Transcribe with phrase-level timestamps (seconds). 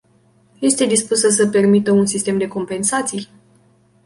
[0.61, 3.29] Este dispusă să permită un sistem de compensații?